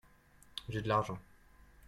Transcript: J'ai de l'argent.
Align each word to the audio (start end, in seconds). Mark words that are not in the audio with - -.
J'ai 0.67 0.81
de 0.81 0.87
l'argent. 0.89 1.19